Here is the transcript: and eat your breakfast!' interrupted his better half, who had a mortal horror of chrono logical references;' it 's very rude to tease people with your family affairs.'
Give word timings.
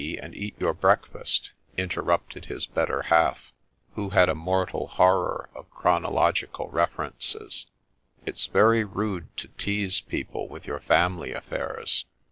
and 0.19 0.35
eat 0.35 0.55
your 0.59 0.73
breakfast!' 0.73 1.51
interrupted 1.77 2.45
his 2.45 2.65
better 2.65 3.03
half, 3.03 3.51
who 3.93 4.09
had 4.09 4.29
a 4.29 4.33
mortal 4.33 4.87
horror 4.87 5.47
of 5.53 5.69
chrono 5.69 6.09
logical 6.11 6.67
references;' 6.69 7.67
it 8.25 8.35
's 8.39 8.47
very 8.47 8.83
rude 8.83 9.27
to 9.37 9.47
tease 9.59 10.01
people 10.01 10.47
with 10.47 10.65
your 10.65 10.79
family 10.79 11.31
affairs.' 11.33 12.05